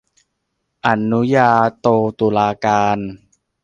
[0.87, 1.87] อนุญาโต
[2.19, 2.97] ตุลาการ